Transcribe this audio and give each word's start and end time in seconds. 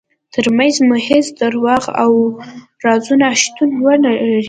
ترمنځ 0.33 0.75
مو 0.87 0.95
هیڅ 1.07 1.27
دروغ 1.39 1.83
او 2.03 2.11
رازونه 2.83 3.27
شتون 3.41 3.69
ونلري. 3.83 4.37